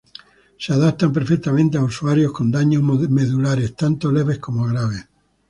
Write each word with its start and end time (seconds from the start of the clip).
Se 0.57 0.73
adaptan 0.73 1.13
perfectamente 1.13 1.77
a 1.77 1.83
usuarios 1.83 2.31
con 2.31 2.49
daños 2.49 2.81
medulares 2.81 3.75
tanto 3.75 4.11
leves 4.11 4.39
como 4.39 4.65
graves. 4.65 5.05